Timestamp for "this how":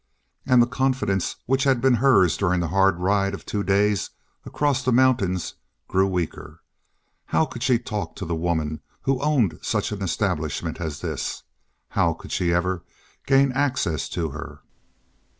11.01-12.13